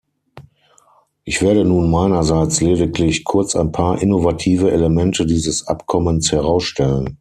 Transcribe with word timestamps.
Ich 1.25 1.43
werde 1.43 1.63
nun 1.63 1.91
meinerseits 1.91 2.59
lediglich 2.59 3.23
kurz 3.23 3.55
ein 3.55 3.71
paar 3.71 4.01
innovative 4.01 4.71
Elemente 4.71 5.27
dieses 5.27 5.67
Abkommens 5.67 6.31
herausstellen. 6.31 7.19